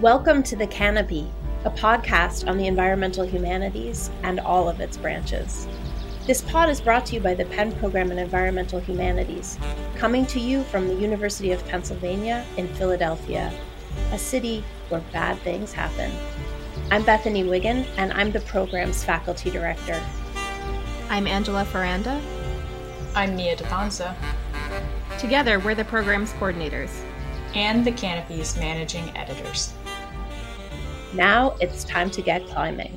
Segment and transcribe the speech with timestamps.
[0.00, 1.30] Welcome to The Canopy,
[1.66, 5.68] a podcast on the environmental humanities and all of its branches.
[6.26, 9.58] This pod is brought to you by the Penn Program in Environmental Humanities,
[9.96, 13.52] coming to you from the University of Pennsylvania in Philadelphia,
[14.10, 16.10] a city where bad things happen.
[16.90, 20.02] I'm Bethany Wiggin, and I'm the program's faculty director.
[21.10, 22.22] I'm Angela Faranda.
[23.14, 24.16] I'm Mia DePonza.
[25.18, 27.02] Together, we're the program's coordinators
[27.54, 29.74] and the Canopy's managing editors.
[31.12, 32.96] Now it's time to get climbing.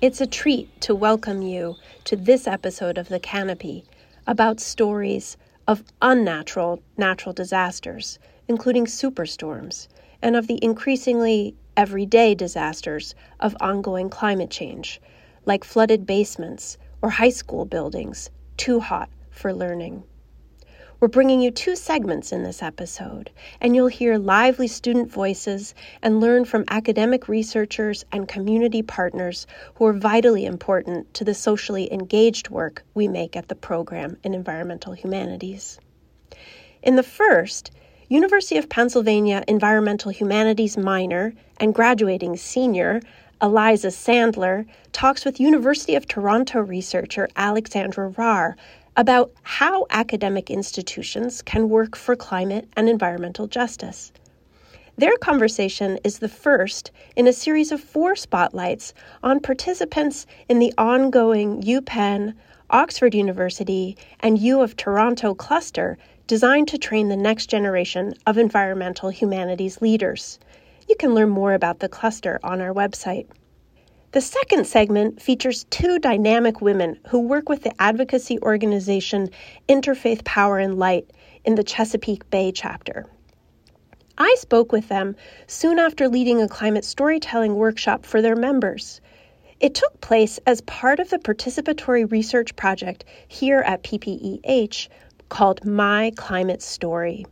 [0.00, 3.84] It's a treat to welcome you to this episode of The Canopy
[4.26, 5.36] about stories
[5.68, 8.18] of unnatural natural disasters,
[8.48, 9.86] including superstorms,
[10.22, 14.98] and of the increasingly everyday disasters of ongoing climate change,
[15.44, 20.02] like flooded basements or high school buildings too hot for learning.
[21.00, 26.20] We're bringing you two segments in this episode, and you'll hear lively student voices and
[26.20, 32.50] learn from academic researchers and community partners who are vitally important to the socially engaged
[32.50, 35.80] work we make at the program in environmental humanities.
[36.82, 37.70] In the first,
[38.08, 43.00] University of Pennsylvania Environmental Humanities minor and graduating senior
[43.42, 48.54] Eliza Sandler talks with University of Toronto researcher Alexandra Rahr
[48.96, 54.12] about how academic institutions can work for climate and environmental justice.
[54.96, 60.74] Their conversation is the first in a series of four spotlights on participants in the
[60.76, 62.34] ongoing UPenn,
[62.68, 65.96] Oxford University, and U of Toronto cluster
[66.26, 70.38] designed to train the next generation of environmental humanities leaders.
[70.88, 73.26] You can learn more about the cluster on our website.
[74.12, 79.30] The second segment features two dynamic women who work with the advocacy organization
[79.68, 81.08] Interfaith Power and Light
[81.44, 83.06] in the Chesapeake Bay chapter.
[84.18, 85.14] I spoke with them
[85.46, 89.00] soon after leading a climate storytelling workshop for their members.
[89.60, 94.88] It took place as part of the participatory research project here at PPEH
[95.28, 97.26] called My Climate Story.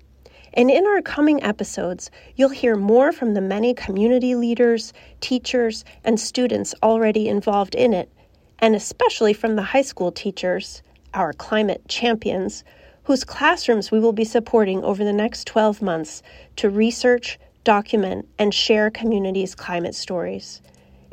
[0.54, 6.18] And in our coming episodes, you'll hear more from the many community leaders, teachers, and
[6.18, 8.10] students already involved in it,
[8.58, 10.82] and especially from the high school teachers,
[11.14, 12.64] our climate champions,
[13.04, 16.22] whose classrooms we will be supporting over the next 12 months
[16.56, 20.60] to research, document, and share communities' climate stories.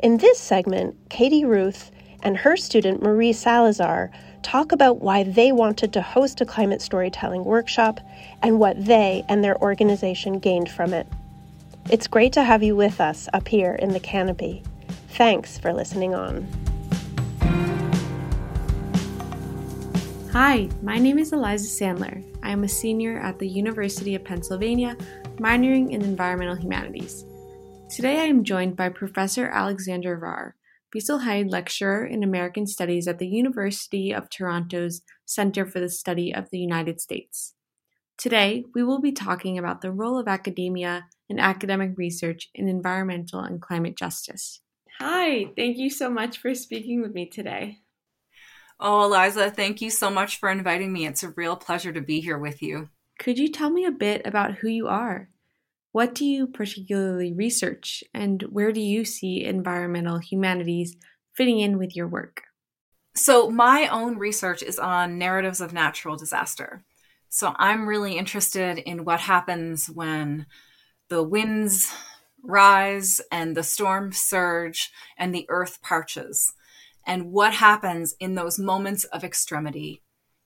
[0.00, 1.90] In this segment, Katie Ruth
[2.26, 4.10] and her student Maria Salazar
[4.42, 8.00] talk about why they wanted to host a climate storytelling workshop
[8.42, 11.06] and what they and their organization gained from it.
[11.88, 14.64] It's great to have you with us up here in the canopy.
[15.10, 16.48] Thanks for listening on.
[20.32, 22.24] Hi, my name is Eliza Sandler.
[22.42, 24.96] I am a senior at the University of Pennsylvania,
[25.36, 27.24] minoring in environmental humanities.
[27.88, 30.54] Today I am joined by Professor Alexandra Rahr,
[30.96, 36.34] Cecil Hyde Lecturer in American Studies at the University of Toronto's Center for the Study
[36.34, 37.52] of the United States.
[38.16, 43.40] Today, we will be talking about the role of academia and academic research in environmental
[43.40, 44.62] and climate justice.
[44.98, 47.80] Hi, thank you so much for speaking with me today.
[48.80, 51.06] Oh, Eliza, thank you so much for inviting me.
[51.06, 52.88] It's a real pleasure to be here with you.
[53.18, 55.28] Could you tell me a bit about who you are?
[55.96, 60.94] What do you particularly research, and where do you see environmental humanities
[61.34, 62.42] fitting in with your work?
[63.14, 66.84] So, my own research is on narratives of natural disaster.
[67.30, 70.44] So, I'm really interested in what happens when
[71.08, 71.90] the winds
[72.44, 76.52] rise and the storm surge and the earth parches,
[77.06, 80.02] and what happens in those moments of extremity.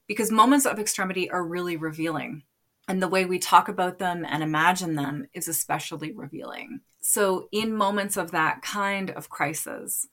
[0.07, 2.45] Because moments of extremity are really revealing
[2.89, 6.81] and the way we talk about them and imagine them is especially revealing.
[7.01, 10.07] So, in moments of that kind of crisis,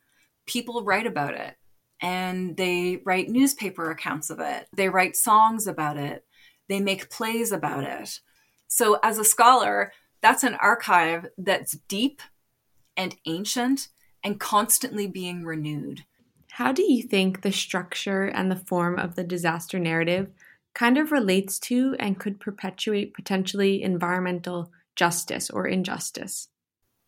[0.45, 1.55] people write about it
[2.01, 6.25] and they write newspaper accounts of it, they write songs about it,
[6.69, 8.19] they make plays about it.
[8.67, 9.91] So, as a scholar,
[10.21, 12.21] that's an archive that's deep
[12.95, 13.89] and ancient
[14.23, 16.03] and constantly being renewed.
[16.51, 20.29] How do you think the structure and the form of the disaster narrative
[20.77, 26.49] kind of relates to and could perpetuate potentially environmental justice or injustice.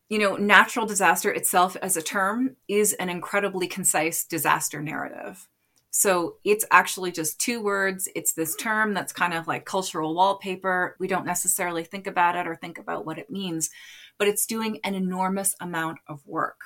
[0.10, 5.48] You know, natural disaster itself as a term is an incredibly concise disaster narrative.
[5.92, 8.10] So it's actually just two words.
[8.16, 10.95] It's this term that's kind of like cultural wallpaper.
[11.00, 13.69] We don't necessarily think about it or think about what it means,
[14.18, 16.60] but it's doing an enormous amount of work.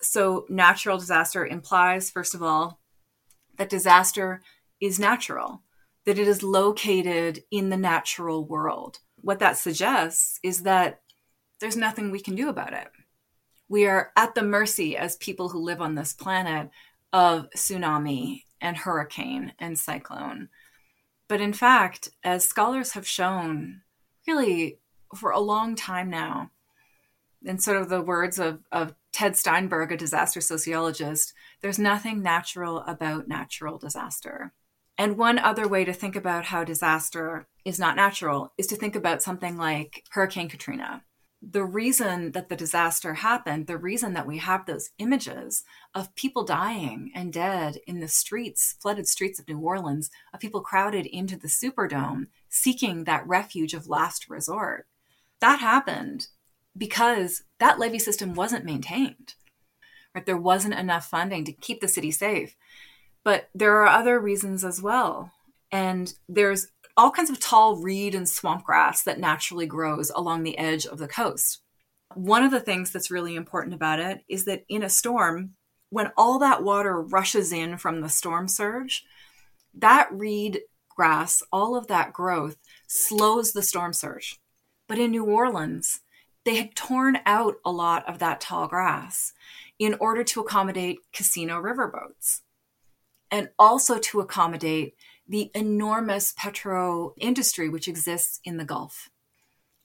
[0.00, 2.78] So, natural disaster implies, first of all,
[3.58, 4.42] that disaster
[4.80, 5.62] is natural
[6.06, 8.98] that it is located in the natural world.
[9.22, 11.02] what that suggests is that
[11.60, 12.88] there's nothing we can do about it.
[13.68, 16.70] We are at the mercy, as people who live on this planet,
[17.12, 20.48] of tsunami and hurricane and cyclone.
[21.28, 23.82] But in fact, as scholars have shown,
[24.26, 24.78] really
[25.14, 26.50] for a long time now,
[27.44, 32.80] in sort of the words of, of Ted Steinberg, a disaster sociologist, there's nothing natural
[32.80, 34.52] about natural disaster.
[35.00, 38.94] And one other way to think about how disaster is not natural is to think
[38.94, 41.04] about something like Hurricane Katrina.
[41.40, 45.64] The reason that the disaster happened, the reason that we have those images
[45.94, 50.60] of people dying and dead in the streets, flooded streets of New Orleans, of people
[50.60, 54.86] crowded into the Superdome seeking that refuge of last resort,
[55.40, 56.26] that happened
[56.76, 59.32] because that levee system wasn't maintained.
[60.14, 60.26] Right?
[60.26, 62.54] There wasn't enough funding to keep the city safe.
[63.24, 65.32] But there are other reasons as well.
[65.70, 70.58] And there's all kinds of tall reed and swamp grass that naturally grows along the
[70.58, 71.60] edge of the coast.
[72.14, 75.54] One of the things that's really important about it is that in a storm,
[75.90, 79.04] when all that water rushes in from the storm surge,
[79.74, 82.56] that reed grass, all of that growth
[82.86, 84.38] slows the storm surge.
[84.88, 86.00] But in New Orleans,
[86.44, 89.32] they had torn out a lot of that tall grass
[89.78, 92.40] in order to accommodate casino riverboats
[93.30, 94.94] and also to accommodate
[95.28, 99.08] the enormous petro industry which exists in the Gulf.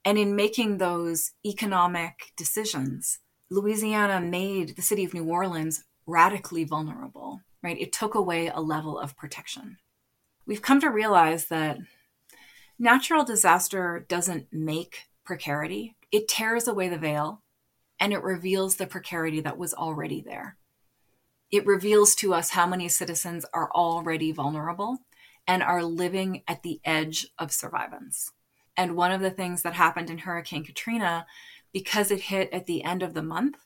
[0.04, 3.20] And in making those economic decisions,
[3.50, 7.80] Louisiana made the city of New Orleans radically vulnerable, right?
[7.80, 9.78] It took away a level of protection.
[10.46, 11.78] We've come to realize that
[12.78, 17.42] natural disaster doesn't make precarity, it tears away the veil
[18.00, 20.58] and it reveals the precarity that was already there.
[21.52, 25.00] It reveals to us how many citizens are already vulnerable
[25.48, 28.32] and are living at the edge of survivance.
[28.76, 31.26] And one of the things that happened in Hurricane Katrina,
[31.72, 33.58] because it hit at the end of the month,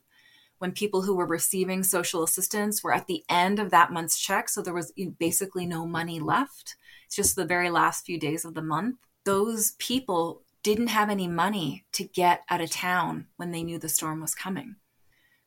[0.60, 4.50] when people who were receiving social assistance were at the end of that month's check,
[4.50, 6.76] so there was basically no money left,
[7.06, 11.28] it's just the very last few days of the month, those people didn't have any
[11.28, 14.76] money to get out of town when they knew the storm was coming.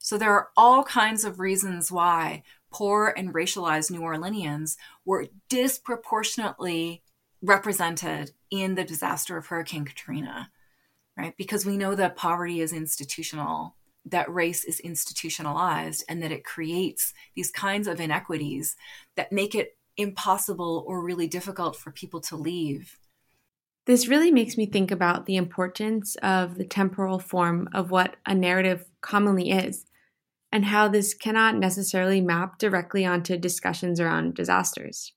[0.02, 7.02] So there are all kinds of reasons why poor and racialized New Orleanians were disproportionately
[7.40, 10.50] represented in the disaster of Hurricane Katrina,
[11.16, 11.36] right?
[11.36, 17.14] Because we know that poverty is institutional, that race is institutionalized, and that it creates
[17.36, 18.76] these kinds of inequities
[19.16, 22.98] that make it impossible or really difficult for people to leave
[23.84, 28.32] this really makes me think about the importance of the temporal form of what a
[28.32, 29.84] narrative commonly is,
[30.52, 35.12] and how this cannot necessarily map directly onto discussions around disasters.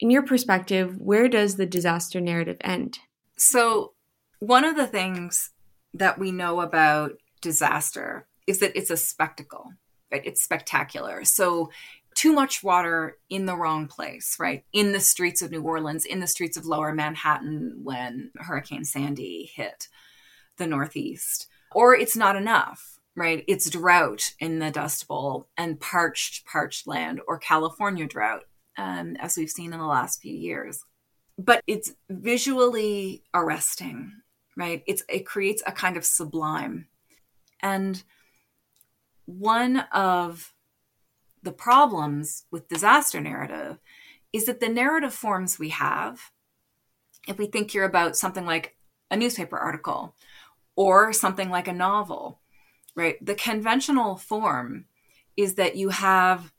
[0.00, 3.00] In your perspective, where does the disaster narrative end?
[3.36, 3.94] So,
[4.38, 5.50] one of the things
[5.92, 9.72] that we know about disaster is that it's a spectacle,
[10.12, 10.22] right?
[10.24, 11.24] It's spectacular.
[11.24, 11.70] So,
[12.14, 14.64] too much water in the wrong place, right?
[14.72, 19.50] In the streets of New Orleans, in the streets of lower Manhattan when Hurricane Sandy
[19.54, 19.88] hit
[20.56, 21.46] the Northeast.
[21.72, 23.44] Or it's not enough, right?
[23.48, 28.44] It's drought in the Dust Bowl and parched, parched land, or California drought,
[28.76, 30.84] um, as we've seen in the last few years.
[31.36, 34.12] But it's visually arresting,
[34.56, 34.82] right?
[34.86, 36.86] It's, it creates a kind of sublime.
[37.60, 38.02] And
[39.26, 40.54] one of
[41.42, 43.78] the problems with disaster narrative
[44.32, 46.30] is that the narrative forms we have,
[47.26, 48.76] if we think you're about something like
[49.10, 50.14] a newspaper article
[50.76, 52.40] or something like a novel,
[52.98, 53.24] right?
[53.24, 54.86] The conventional form
[55.36, 56.52] is that you have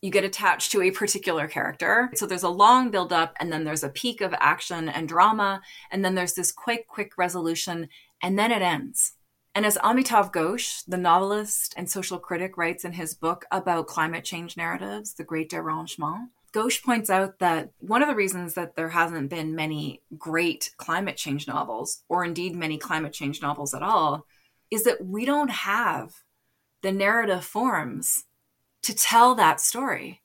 [0.00, 2.08] you get attached to a particular character.
[2.14, 5.60] So there's a long build up and then there's a peak of action and drama
[5.90, 7.88] and then there's this quick quick resolution
[8.22, 9.14] and then it ends.
[9.56, 14.24] And as Amitav Ghosh, the novelist and social critic, writes in his book about climate
[14.24, 18.90] change narratives, The Great Derangement, Ghosh points out that one of the reasons that there
[18.90, 24.26] hasn't been many great climate change novels, or indeed many climate change novels at all,
[24.70, 26.22] is that we don't have
[26.82, 28.24] the narrative forms
[28.82, 30.22] to tell that story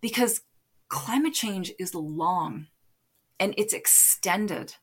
[0.00, 0.42] because
[0.88, 2.66] climate change is long
[3.40, 4.74] and it's extended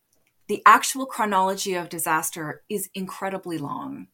[0.50, 4.08] the actual chronology of disaster is incredibly long.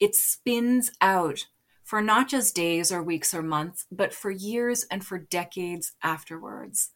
[0.00, 1.46] It spins out
[1.84, 6.92] for not just days or weeks or months, but for years and for decades afterwards.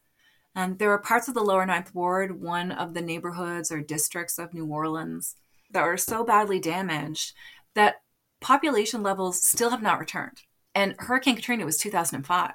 [0.54, 4.38] And there are parts of the lower ninth ward, one of the neighborhoods or districts
[4.38, 5.36] of New Orleans,
[5.76, 7.34] that are so badly damaged
[7.74, 7.96] that
[8.40, 10.40] population levels still have not returned.
[10.74, 12.52] And Hurricane Katrina was 2005.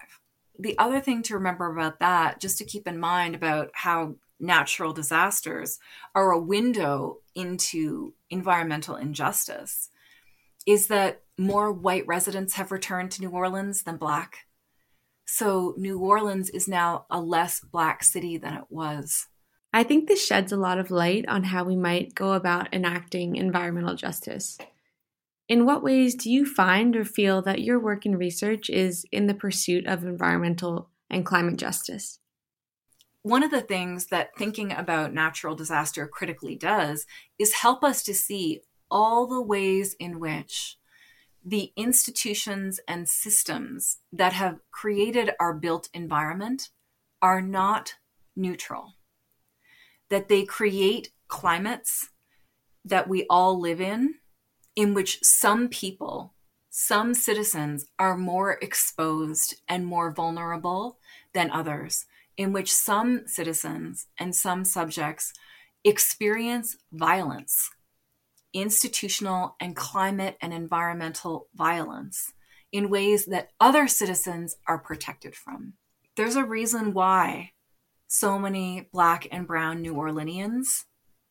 [0.58, 4.92] The other thing to remember about that, just to keep in mind about how natural
[4.92, 5.78] disasters
[6.16, 9.90] are a window into environmental injustice
[10.66, 14.48] is that more white residents have returned to New Orleans than black.
[15.26, 19.28] So New Orleans is now a less black city than it was.
[19.74, 23.36] I think this sheds a lot of light on how we might go about enacting
[23.38, 24.58] environmental justice.
[25.48, 29.28] In what ways do you find or feel that your work and research is in
[29.28, 32.20] the pursuit of environmental and climate justice?
[33.24, 37.06] One of the things that thinking about natural disaster critically does
[37.38, 40.78] is help us to see all the ways in which
[41.44, 46.70] the institutions and systems that have created our built environment
[47.22, 47.96] are not
[48.36, 48.96] neutral,
[50.12, 52.10] that they create climates
[52.86, 54.16] that we all live in,
[54.76, 56.34] in which some people,
[56.70, 61.00] some citizens are more exposed and more vulnerable
[61.34, 62.06] than others,
[62.38, 65.34] in which some citizens and some subjects
[65.84, 67.72] experience violence
[68.54, 72.34] institutional and climate and environmental violence
[72.72, 75.74] in ways that other citizens are protected from.
[76.16, 77.52] There's a reason why
[78.14, 80.84] so many Black and Brown New Orleanians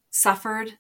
[0.09, 0.79] suffered,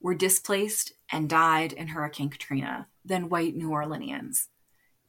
[0.00, 4.46] were displaced, and died in Hurricane Katrina than white New Orleanians.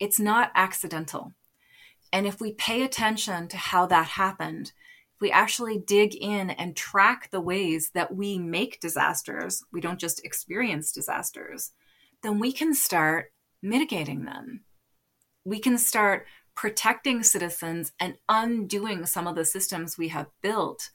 [0.02, 1.32] It's not accidental.
[2.12, 4.74] And if we pay attention to how that happened,
[5.16, 10.00] if we actually dig in and track the ways that we make disasters, we don't
[10.00, 11.72] just experience disasters,
[12.22, 13.32] then we can start
[13.62, 14.66] mitigating them.
[15.46, 20.90] We can start protecting citizens and undoing some of the systems we have built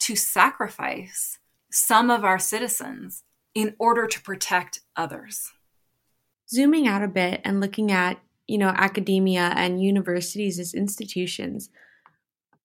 [0.00, 1.38] to sacrifice
[1.70, 3.22] some of our citizens
[3.54, 5.52] in order to protect others.
[6.48, 11.70] Zooming out a bit and looking at, you know, academia and universities as institutions,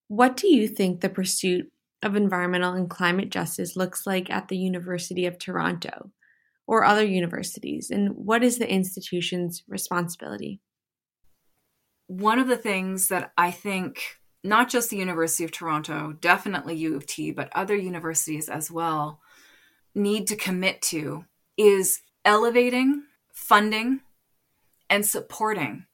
[0.08, 4.58] what do you think the pursuit of environmental and climate justice looks like at the
[4.58, 6.12] University of Toronto
[6.67, 7.89] or other universities?
[7.89, 10.62] And what is the institution's responsibility?
[12.10, 16.96] One of the things that I think not just the University of Toronto, definitely U
[16.96, 19.22] of T, but other universities as well
[19.94, 21.25] need to commit to
[21.56, 24.01] is elevating, funding,
[24.89, 25.86] and supporting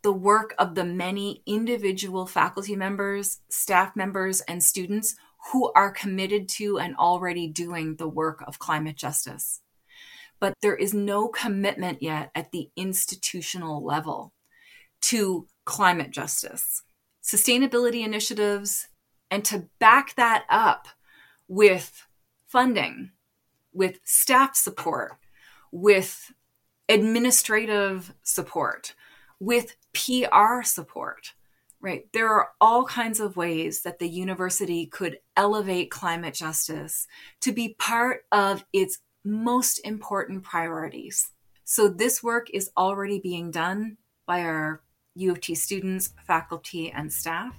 [0.00, 5.16] the work of the many individual faculty members, staff members, and students
[5.52, 9.60] who are committed to and already doing the work of climate justice.
[10.40, 14.32] But there is no commitment yet at the institutional level
[15.00, 16.82] to climate justice,
[17.22, 18.88] sustainability initiatives,
[19.30, 20.88] and to back that up
[21.46, 22.06] with
[22.46, 23.10] funding,
[23.74, 25.18] with staff support,
[25.70, 26.32] with
[26.88, 28.94] administrative support,
[29.40, 31.34] with PR support,
[31.82, 32.06] right?
[32.14, 37.06] There are all kinds of ways that the university could elevate climate justice
[37.42, 41.30] to be part of its most important priorities.
[41.64, 44.80] So, this work is already being done by our
[45.18, 47.54] U of T students, faculty, and staff.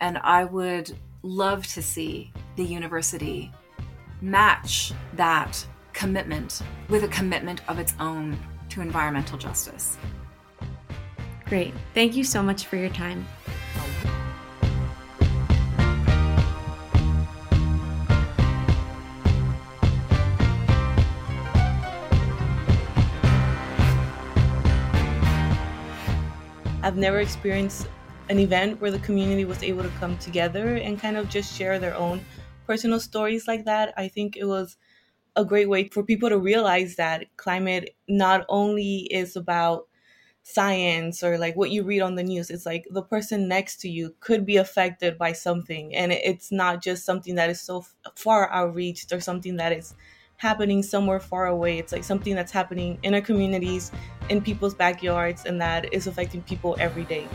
[0.00, 3.52] And I would love to see the university
[4.20, 8.38] match that commitment with a commitment of its own
[8.68, 9.96] to environmental justice.
[11.46, 11.72] Great.
[11.94, 13.26] Thank you so much for your time.
[26.86, 27.88] I've never experienced
[28.28, 31.80] an event where the community was able to come together and kind of just share
[31.80, 32.24] their own
[32.64, 33.92] personal stories like that.
[33.96, 34.76] I think it was
[35.36, 39.88] a great way for people to realize that climate not only is about
[40.42, 43.88] science or like what you read on the news it's like the person next to
[43.88, 47.84] you could be affected by something and it's not just something that is so
[48.16, 49.94] far outreached or something that is
[50.36, 53.92] happening somewhere far away it's like something that's happening in our communities
[54.28, 57.26] in people's backyards and that is affecting people every day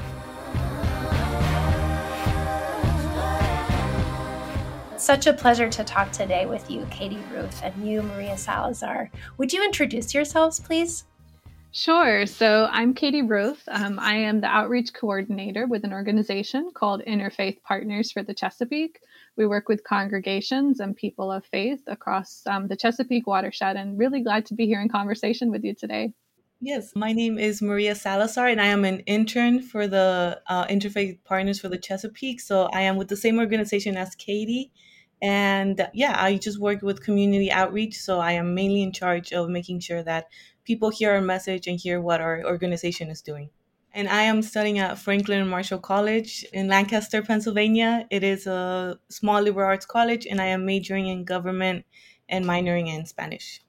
[5.01, 9.09] such a pleasure to talk today with you, Katie Ruth, and you, Maria Salazar.
[9.37, 11.05] Would you introduce yourselves, please?
[11.73, 12.25] Sure.
[12.25, 13.63] So I'm Katie Ruth.
[13.69, 18.99] Um, I am the outreach coordinator with an organization called Interfaith Partners for the Chesapeake.
[19.37, 24.21] We work with congregations and people of faith across um, the Chesapeake watershed, and really
[24.21, 26.13] glad to be here in conversation with you today.
[26.59, 31.23] Yes, my name is Maria Salazar, and I am an intern for the uh, Interfaith
[31.23, 32.41] Partners for the Chesapeake.
[32.41, 34.71] So I am with the same organization as Katie.
[35.23, 37.97] And yeah, I just work with community outreach.
[37.97, 40.25] So I am mainly in charge of making sure that
[40.63, 43.49] people hear our message and hear what our organization is doing.
[43.93, 48.07] And I am studying at Franklin Marshall College in Lancaster, Pennsylvania.
[48.09, 51.85] It is a small liberal arts college, and I am majoring in government
[52.29, 53.61] and minoring in Spanish.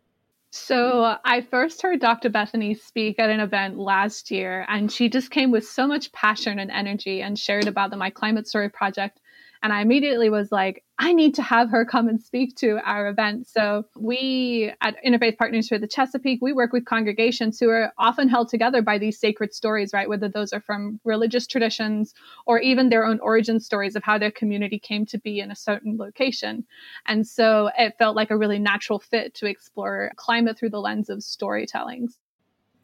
[0.55, 2.29] So I first heard Dr.
[2.29, 6.59] Bethany speak at an event last year, and she just came with so much passion
[6.59, 9.19] and energy and shared about the My Climate Story project
[9.63, 13.09] and I immediately was like, I need to have her come and speak to our
[13.09, 13.47] event.
[13.47, 18.29] So we at Interfaith Partners for the Chesapeake, we work with congregations who are often
[18.29, 20.09] held together by these sacred stories, right?
[20.09, 22.13] Whether those are from religious traditions
[22.47, 25.57] or even their own origin stories of how their community came to be in a
[25.57, 26.65] certain location.
[27.07, 31.09] And so it felt like a really natural fit to explore climate through the lens
[31.09, 32.09] of storytelling.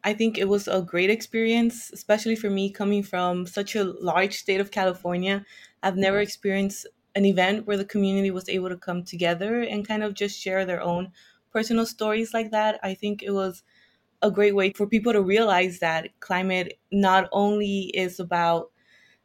[0.03, 4.37] I think it was a great experience, especially for me coming from such a large
[4.37, 5.45] state of California.
[5.83, 6.23] I've never mm-hmm.
[6.23, 10.39] experienced an event where the community was able to come together and kind of just
[10.39, 11.11] share their own
[11.51, 12.79] personal stories like that.
[12.83, 13.63] I think it was
[14.21, 18.71] a great way for people to realize that climate not only is about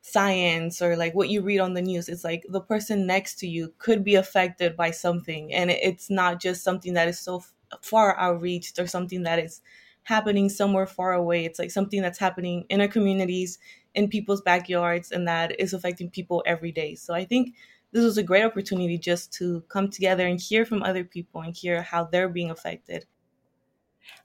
[0.01, 3.47] science or like what you read on the news it's like the person next to
[3.47, 7.43] you could be affected by something and it's not just something that is so
[7.81, 9.63] far outreached or something that is
[10.05, 11.45] happening somewhere far away.
[11.45, 13.59] It's like something that's happening in our communities,
[13.95, 16.95] in people's backyards, and that is affecting people every day.
[16.95, 17.55] So I think
[17.93, 21.57] this was a great opportunity just to come together and hear from other people and
[21.57, 23.07] hear how they're being affected.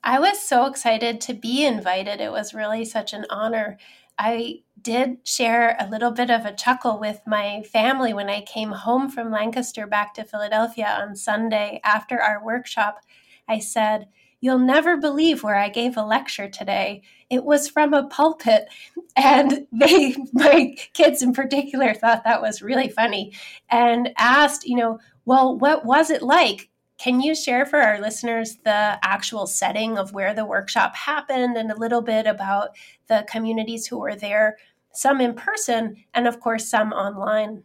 [0.03, 2.19] I was so excited to be invited.
[2.19, 3.77] It was really such an honor.
[4.17, 8.71] I did share a little bit of a chuckle with my family when I came
[8.71, 12.99] home from Lancaster back to Philadelphia on Sunday after our workshop.
[13.47, 14.07] I said,
[14.41, 17.01] You'll never believe where I gave a lecture today.
[17.29, 18.67] It was from a pulpit.
[19.15, 23.33] And they, my kids in particular, thought that was really funny
[23.69, 26.69] and asked, you know, well, what was it like?
[26.97, 31.71] Can you share for our listeners the actual setting of where the workshop happened and
[31.71, 32.69] a little bit about
[33.07, 34.57] the communities who were there,
[34.91, 37.63] some in person, and of course, some online?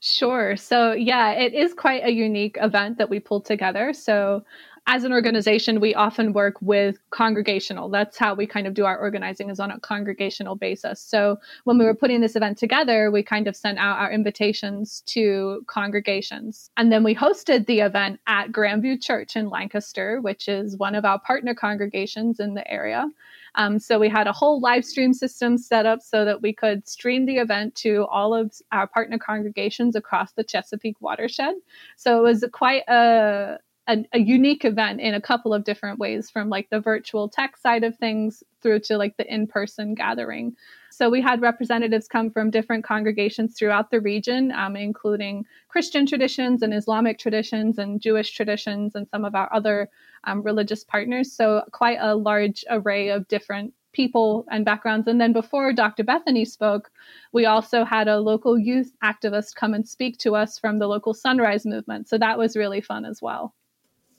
[0.00, 0.56] Sure.
[0.56, 3.92] So, yeah, it is quite a unique event that we pulled together.
[3.92, 4.44] So,
[4.90, 7.90] as an organization, we often work with congregational.
[7.90, 10.98] That's how we kind of do our organizing is on a congregational basis.
[10.98, 15.02] So when we were putting this event together, we kind of sent out our invitations
[15.08, 16.70] to congregations.
[16.78, 21.04] And then we hosted the event at Grandview Church in Lancaster, which is one of
[21.04, 23.10] our partner congregations in the area.
[23.56, 26.88] Um, so we had a whole live stream system set up so that we could
[26.88, 31.56] stream the event to all of our partner congregations across the Chesapeake watershed.
[31.96, 36.30] So it was quite a, a, a, unique event in a couple of different ways
[36.30, 40.54] from like the virtual tech side of things through to like the in-person gathering
[40.90, 46.62] so we had representatives come from different congregations throughout the region um, including christian traditions
[46.62, 49.88] and islamic traditions and jewish traditions and some of our other
[50.24, 55.08] um, religious partners so quite a large array of different people and backgrounds.
[55.08, 56.04] And then before Dr.
[56.04, 56.90] Bethany spoke,
[57.32, 61.14] we also had a local youth activist come and speak to us from the local
[61.14, 62.08] Sunrise movement.
[62.08, 63.54] So that was really fun as well.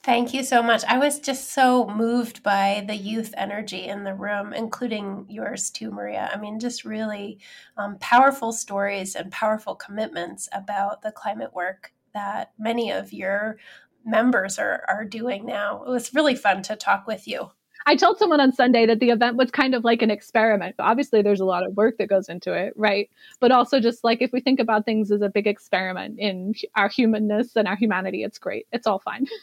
[0.02, 0.84] Thank you so much.
[0.86, 5.92] I was just so moved by the youth energy in the room, including yours too,
[5.92, 6.30] Maria.
[6.34, 7.40] I mean, just really
[7.78, 13.58] um, powerful stories and powerful commitments about the climate work that many of your
[14.06, 15.84] members are, are doing now.
[15.84, 17.52] It was really fun to talk with you.
[17.86, 20.76] I told someone on Sunday that the event was kind of like an experiment.
[20.80, 23.10] Obviously, there's a lot of work that goes into it, right?
[23.40, 26.88] But also, just like if we think about things as a big experiment in our
[26.88, 28.68] humanness and our humanity, it's great.
[28.72, 29.26] It's all fine.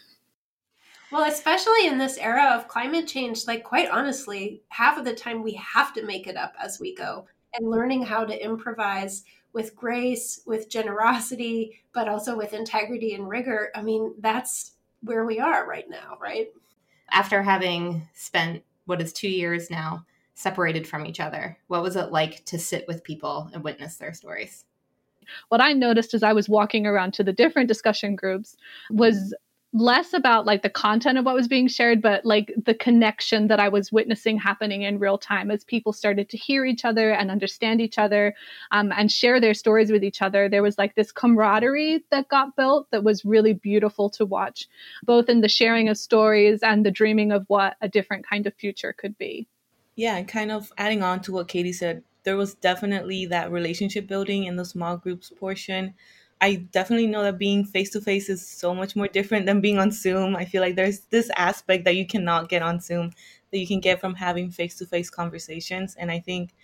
[1.12, 5.42] Well, especially in this era of climate change, like quite honestly, half of the time
[5.42, 9.77] we have to make it up as we go and learning how to improvise with
[9.77, 13.71] grace, with generosity, but also with integrity and rigor.
[13.75, 16.49] I mean, that's where we are right now, right?
[17.11, 22.12] After having spent what is two years now separated from each other, what was it
[22.12, 24.64] like to sit with people and witness their stories?
[25.49, 28.57] What I noticed as I was walking around to the different discussion groups
[28.90, 29.35] was
[29.77, 33.61] less about like the content of what was being shared but like the connection that
[33.61, 37.31] i was witnessing happening in real time as people started to hear each other and
[37.31, 38.35] understand each other
[38.71, 40.49] um, and share their stories with each other.
[40.49, 44.67] There was like this camaraderie that got built that was really beautiful to watch
[45.05, 48.55] both in the sharing of stories and the dreaming of what a different kind of
[48.55, 49.47] future could be.
[49.95, 54.07] Yeah and kind of adding on to what katie said there was definitely that relationship
[54.07, 55.95] building in the small groups portion
[56.40, 59.79] I definitely know that being face to face is so much more different than being
[59.79, 60.37] on Zoom.
[60.37, 63.12] I feel like there's this aspect that you cannot get on Zoom
[63.51, 65.96] that you can get from having face to face conversations.
[65.99, 66.55] And I think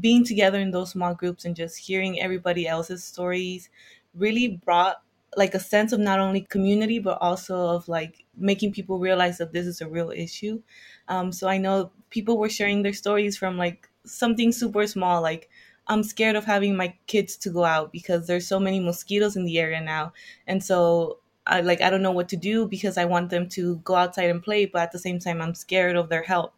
[0.00, 3.70] being together in those small groups and just hearing everybody else's stories
[4.14, 4.96] really brought
[5.36, 9.52] like a sense of not only community but also of like making people realize that
[9.52, 10.62] this is a real issue
[11.08, 15.48] um, so i know people were sharing their stories from like something super small like
[15.86, 19.44] I'm scared of having my kids to go out because there's so many mosquitoes in
[19.44, 20.12] the area now.
[20.46, 23.76] And so I like I don't know what to do because I want them to
[23.78, 26.52] go outside and play, but at the same time I'm scared of their health.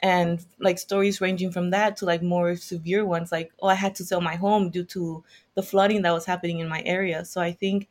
[0.00, 3.94] And like stories ranging from that to like more severe ones like oh I had
[3.96, 7.24] to sell my home due to the flooding that was happening in my area.
[7.24, 7.88] So I think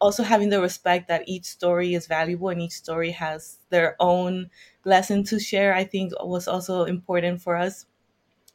[0.00, 4.50] also having the respect that each story is valuable and each story has their own
[4.84, 7.86] lesson to share i think was also important for us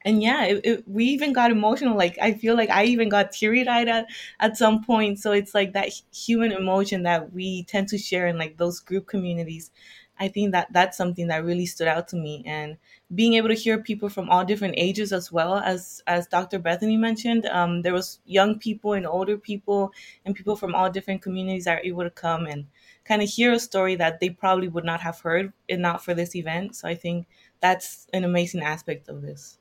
[0.04, 3.32] and yeah it, it, we even got emotional like i feel like i even got
[3.32, 4.08] teary-eyed at,
[4.40, 5.20] at some point.
[5.20, 9.08] So it's like that human emotion that we tend to share in like those group
[9.08, 9.72] communities.
[10.20, 12.44] I think that that's something that really stood out to me.
[12.46, 12.78] And
[13.14, 16.98] being able to hear people from all different ages as well as as dr bethany
[16.98, 19.92] mentioned um, there was young people and older people
[20.26, 22.66] and people from all different communities that are able to come and
[23.06, 26.14] kind of hear a story that they probably would not have heard if not for
[26.14, 26.76] this event.
[26.76, 27.28] So i think
[27.62, 29.58] that's an amazing aspect of this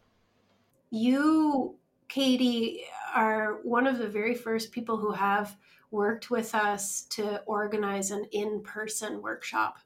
[0.91, 1.77] you,
[2.09, 5.57] Katie, are one of the very first people who have
[5.91, 9.79] worked with us to organize an in person workshop.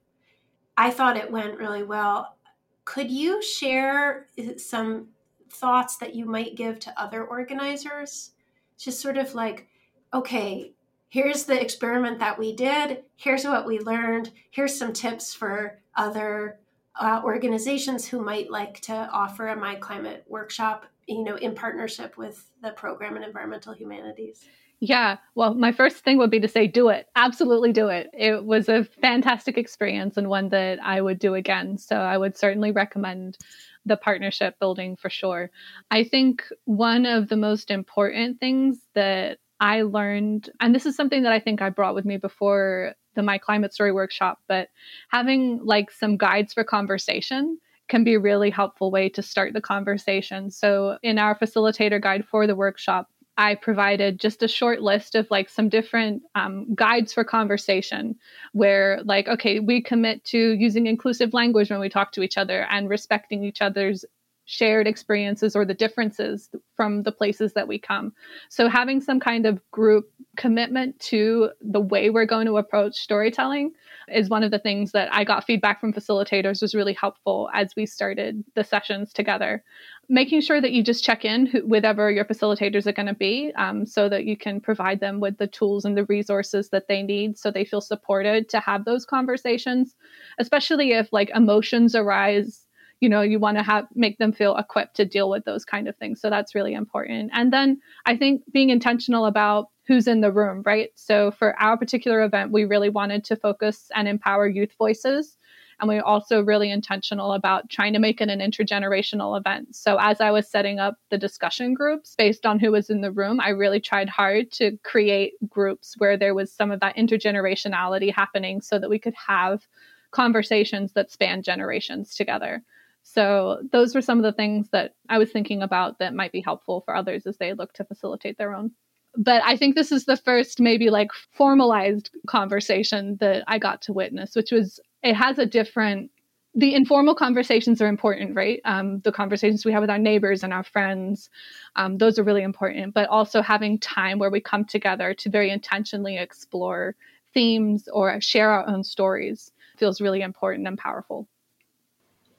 [0.76, 2.36] I thought it went really well.
[2.84, 5.08] Could you share some
[5.50, 8.32] thoughts that you might give to other organizers?
[8.78, 9.68] Just sort of like,
[10.12, 10.72] okay,
[11.08, 16.58] here's the experiment that we did, here's what we learned, here's some tips for other
[17.00, 22.16] uh, organizations who might like to offer a My Climate workshop, you know, in partnership
[22.16, 24.44] with the program in environmental humanities?
[24.80, 27.06] Yeah, well, my first thing would be to say, do it.
[27.16, 28.08] Absolutely do it.
[28.14, 31.76] It was a fantastic experience and one that I would do again.
[31.76, 33.36] So I would certainly recommend
[33.84, 35.50] the partnership building for sure.
[35.90, 41.24] I think one of the most important things that I learned, and this is something
[41.24, 44.68] that I think I brought with me before the My Climate Story workshop, but
[45.08, 49.60] having like some guides for conversation can be a really helpful way to start the
[49.60, 50.50] conversation.
[50.50, 55.26] So, in our facilitator guide for the workshop, I provided just a short list of
[55.30, 58.16] like some different um, guides for conversation
[58.52, 62.66] where, like, okay, we commit to using inclusive language when we talk to each other
[62.70, 64.04] and respecting each other's
[64.50, 68.12] shared experiences or the differences from the places that we come.
[68.48, 73.70] So, having some kind of group commitment to the way we're going to approach storytelling
[74.12, 77.76] is one of the things that I got feedback from facilitators was really helpful as
[77.76, 79.62] we started the sessions together.
[80.08, 83.52] Making sure that you just check in with whoever your facilitators are going to be
[83.56, 87.04] um, so that you can provide them with the tools and the resources that they
[87.04, 89.94] need so they feel supported to have those conversations,
[90.40, 92.66] especially if like emotions arise
[93.00, 95.88] you know you want to have make them feel equipped to deal with those kind
[95.88, 100.20] of things so that's really important and then i think being intentional about who's in
[100.20, 104.46] the room right so for our particular event we really wanted to focus and empower
[104.46, 105.36] youth voices
[105.80, 109.74] and we are also really intentional about trying to make it an intergenerational event.
[109.74, 113.10] So, as I was setting up the discussion groups based on who was in the
[113.10, 118.12] room, I really tried hard to create groups where there was some of that intergenerationality
[118.12, 119.66] happening so that we could have
[120.10, 122.62] conversations that span generations together.
[123.02, 126.40] So those were some of the things that I was thinking about that might be
[126.40, 128.72] helpful for others as they look to facilitate their own.
[129.16, 133.92] But I think this is the first maybe like formalized conversation that I got to
[133.92, 136.10] witness, which was it has a different
[136.54, 138.60] the informal conversations are important, right?
[138.64, 141.30] Um, the conversations we have with our neighbors and our friends,
[141.76, 142.92] um, those are really important.
[142.92, 146.96] But also having time where we come together to very intentionally explore
[147.32, 151.28] themes or share our own stories feels really important and powerful.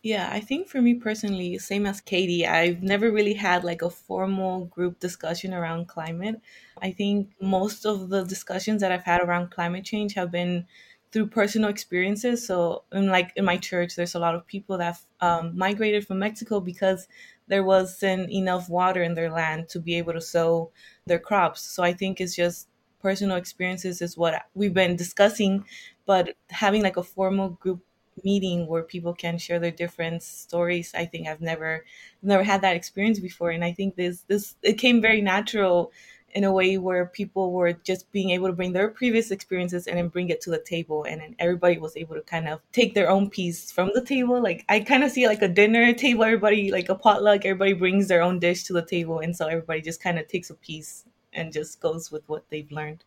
[0.04, 3.90] Yeah, I think for me personally, same as Katie, I've never really had like a
[3.90, 6.42] formal group discussion around climate.
[6.82, 10.66] I think most of the discussions that I've had around climate change have been
[11.12, 12.48] through personal experiences.
[12.48, 16.18] So, in like in my church, there's a lot of people that um, migrated from
[16.20, 17.08] Mexico because
[17.48, 20.72] there wasn't enough water in their land to be able to sow
[21.06, 21.62] their crops.
[21.62, 22.68] So, I think it's just
[23.02, 25.64] personal experiences is what we've been discussing,
[26.08, 27.82] but having like a formal group
[28.24, 30.94] meeting where people can share their different stories.
[30.96, 31.86] I think i've never
[32.22, 33.52] never had that experience before.
[33.52, 35.92] And i think this this it came very natural
[36.34, 39.98] in a way where people were just being able to bring their previous experiences and
[39.98, 41.04] then bring it to the table.
[41.04, 44.42] And then everybody was able to kind of take their own piece from the table.
[44.42, 46.24] Like i kind of see like a dinner table.
[46.24, 49.20] Everybody like a potluck everybody brings their own dish to the table.
[49.20, 52.72] And so everybody just kind of takes a piece and just goes with what they've
[52.72, 53.04] learned.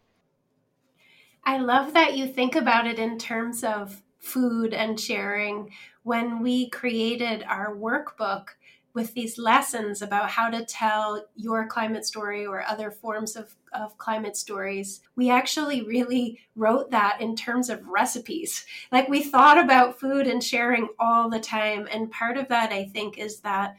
[1.44, 5.70] I love that you think about it in terms of food and sharing
[6.02, 8.48] when we created our workbook
[8.94, 13.98] with these lessons about how to tell your climate story or other forms of, of
[13.98, 18.64] climate stories, we actually really wrote that in terms of recipes.
[18.92, 21.88] Like we thought about food and sharing all the time.
[21.92, 23.76] And part of that, I think, is that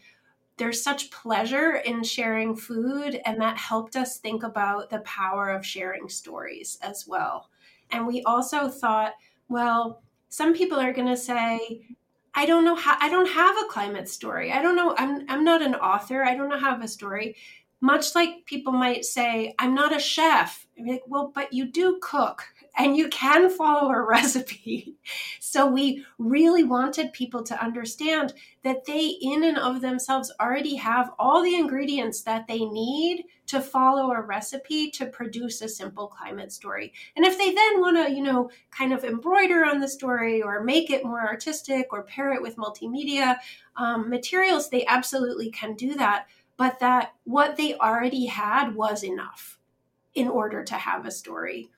[0.57, 5.65] there's such pleasure in sharing food, and that helped us think about the power of
[5.65, 7.49] sharing stories as well.
[7.91, 9.13] And we also thought,
[9.49, 10.01] well,
[10.35, 11.87] some people are going to say,
[12.33, 14.51] I don't know how I don't have a climate story.
[14.51, 14.93] I don't know.
[14.97, 16.25] I'm I'm not an author.
[16.25, 17.37] I don't know how to have a story.
[17.79, 20.67] Much like people might say, I'm not a chef.
[20.77, 22.43] I'm like, well, but you do cook
[22.77, 24.95] and you can follow a recipe.
[25.39, 28.33] So we really wanted people to understand
[28.63, 33.61] that they, in and of themselves, already have all the ingredients that they need to
[33.61, 36.93] follow a recipe to produce a simple climate story.
[37.15, 40.63] And if they then want to, you know, kind of embroider on the story or
[40.63, 43.37] make it more artistic or pair it with multimedia
[43.77, 46.27] um, materials, they absolutely can do that.
[46.57, 49.59] But that what they already had was enough
[50.15, 51.69] in order to have a story.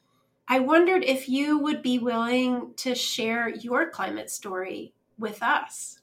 [0.47, 6.01] I wondered if you would be willing to share your climate story with us.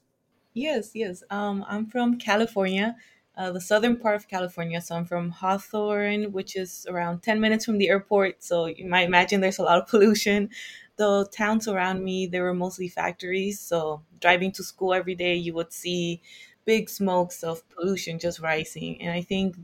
[0.53, 1.23] Yes, yes.
[1.29, 2.95] Um, I'm from California,
[3.35, 4.79] uh, the southern part of California.
[4.81, 8.43] So I'm from Hawthorne, which is around 10 minutes from the airport.
[8.43, 10.49] So you might imagine there's a lot of pollution.
[10.95, 13.59] The towns around me, they were mostly factories.
[13.59, 16.21] So driving to school every day, you would see
[16.63, 19.01] big smokes of pollution just rising.
[19.01, 19.57] And I think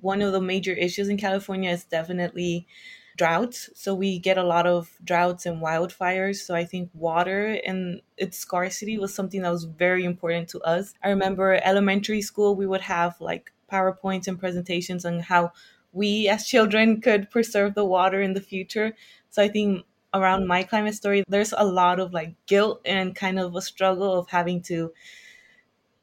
[0.00, 2.66] one of the major issues in California is definitely
[3.16, 3.70] droughts.
[3.74, 6.36] So we get a lot of droughts and wildfires.
[6.36, 10.94] So I think water and its scarcity was something that was very important to us.
[11.02, 15.52] I remember elementary school, we would have like PowerPoints and presentations on how
[15.92, 18.94] we as children could preserve the water in the future.
[19.30, 23.38] So I think around my climate story, there's a lot of like guilt and kind
[23.38, 24.92] of a struggle of having to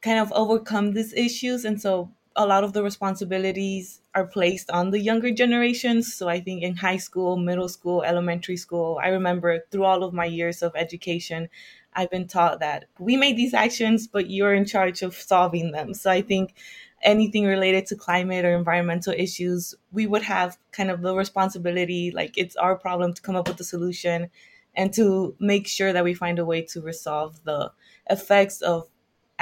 [0.02, 1.64] kind of overcome these issues.
[1.64, 6.14] And so a lot of the responsibilities are placed on the younger generations.
[6.14, 10.14] So I think in high school, middle school, elementary school, I remember through all of
[10.14, 11.50] my years of education,
[11.94, 15.94] I've been taught that we made these actions, but you're in charge of solving them.
[15.94, 16.56] So I think
[17.04, 22.38] anything related to climate or environmental issues, we would have kind of the responsibility, like
[22.38, 24.30] it's our problem to come up with a solution
[24.76, 27.72] and to make sure that we find a way to resolve the
[28.10, 28.88] effects of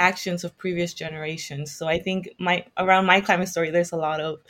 [0.02, 1.70] actions of previous generations.
[1.72, 4.40] So I think my around my climate story, there's a lot of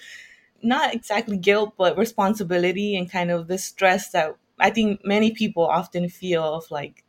[0.62, 5.64] not exactly guilt, but responsibility and kind of the stress that I think many people
[5.66, 7.04] often feel of like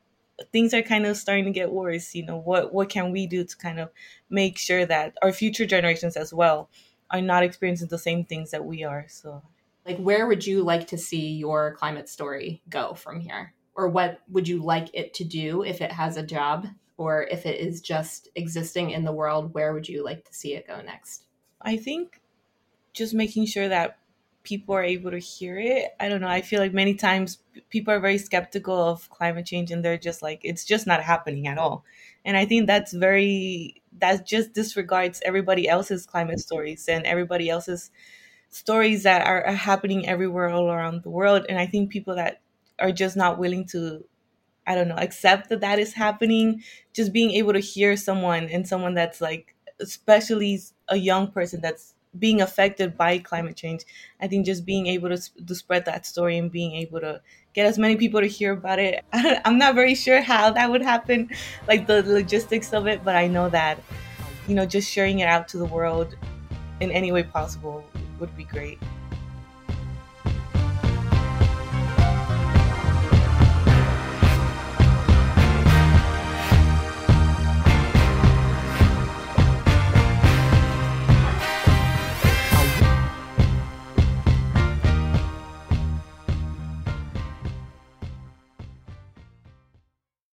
[0.51, 2.15] things are kind of starting to get worse.
[2.15, 3.89] You know, what what can we do to kind of
[4.29, 6.69] make sure that our future generations as well
[7.11, 9.05] are not experiencing the same things that we are.
[9.07, 9.43] So
[9.85, 13.53] like where would you like to see your climate story go from here?
[13.75, 17.45] Or what would you like it to do if it has a job or if
[17.45, 20.81] it is just existing in the world, where would you like to see it go
[20.81, 21.25] next?
[21.61, 22.21] I think
[22.93, 23.97] just making sure that
[24.43, 25.95] people are able to hear it.
[25.99, 26.27] I don't know.
[26.27, 30.21] I feel like many times people are very skeptical of climate change and they're just
[30.21, 31.85] like, it's just not happening at all.
[32.25, 37.89] And I think that's very, that just disregards everybody else's climate stories and everybody else's
[38.49, 41.45] stories that are, happening everywhere all around the world.
[41.47, 42.41] And I think people that
[42.79, 44.05] are just not willing to
[44.65, 46.63] I don't know, accept that that is happening.
[46.93, 51.93] Just being able to hear someone and someone that's like, especially a young person that's
[52.17, 53.83] being affected by climate change.
[54.21, 57.21] I think just being able to, to spread that story and being able to
[57.53, 59.03] get as many people to hear about it.
[59.13, 61.29] I'm not very sure how that would happen,
[61.67, 63.79] like the logistics of it, but I know that,
[64.47, 66.15] you know, just sharing it out to the world
[66.79, 67.83] in any way possible
[68.19, 68.79] would be great.